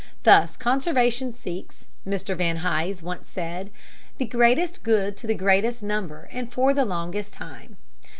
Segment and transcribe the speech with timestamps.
[0.23, 2.35] Thus conservation seeks, Mr.
[2.35, 3.69] Van Hise once said,
[4.17, 7.77] "the greatest good to the greatest number, and for the longest time."